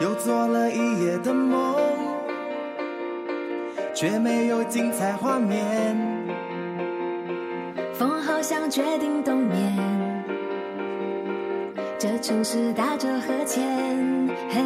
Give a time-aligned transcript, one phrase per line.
[0.00, 1.76] 又做了一夜的梦，
[3.94, 5.96] 却没有精彩画面。
[7.94, 10.24] 风好像决定冬眠，
[11.98, 13.62] 这城市打着呵欠。
[14.50, 14.60] 嘿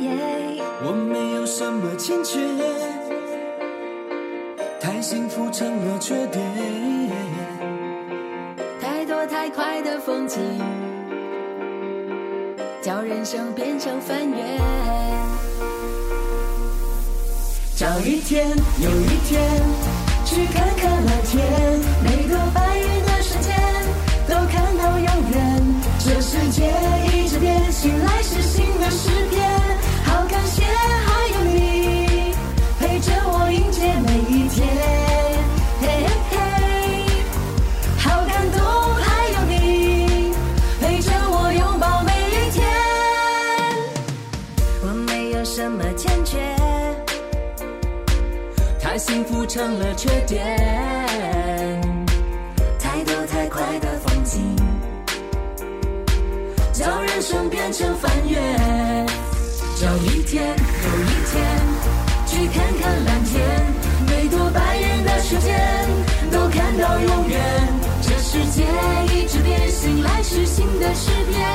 [0.00, 2.38] 耶，我没有什么欠缺，
[4.78, 6.44] 太幸福成了缺点。
[8.78, 10.40] 太多太快的风景，
[12.86, 14.36] 叫人生变成翻越。
[17.74, 18.48] 找一天
[18.80, 19.42] 又一天，
[20.24, 21.42] 去看看蓝天，
[45.56, 46.36] 什么欠缺，
[48.78, 50.44] 太幸福成了缺点。
[52.78, 54.54] 太多太快的风景，
[56.74, 58.36] 叫人生变成翻越。
[59.80, 61.42] 找一天又一天，
[62.26, 63.40] 去看看蓝天，
[64.10, 65.58] 每朵白云的瞬间，
[66.30, 67.40] 都看到永远。
[68.02, 68.62] 这世界
[69.14, 71.45] 一直变，醒来是新的诗篇。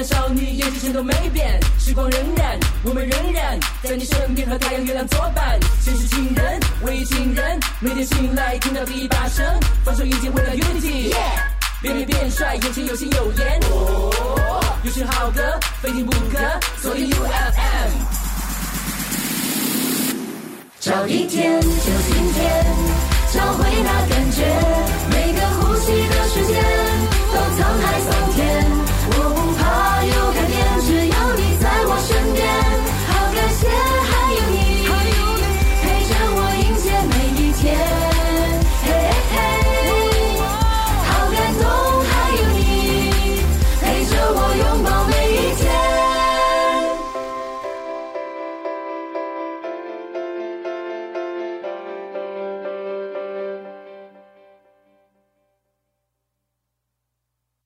[0.00, 5.58] 前，少女眼睛全都没变，时光荏苒，我们仍然在你身边，和太阳、月亮作伴。
[5.82, 9.44] 前世情人，唯一情人，每天醒来听到第一把声，
[9.84, 11.14] 放手迎接未来 unity。
[11.82, 13.60] 变美变帅，眼前有心有颜，
[14.84, 15.42] 有时好歌
[15.82, 16.38] 非听不可，
[16.80, 17.90] 所以 U F M。
[20.80, 22.64] 找一天就今天，
[23.34, 24.46] 找回那感觉，
[25.10, 26.69] 每个呼吸的瞬间